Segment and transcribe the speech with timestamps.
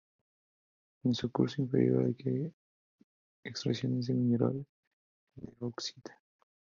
[1.03, 2.51] En su curso inferior hay
[3.43, 4.65] extracciones de mineral
[5.35, 6.19] de bauxita.